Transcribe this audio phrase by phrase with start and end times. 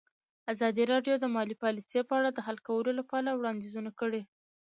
[0.53, 4.21] ازادي راډیو د مالي پالیسي په اړه د حل کولو لپاره وړاندیزونه کړي.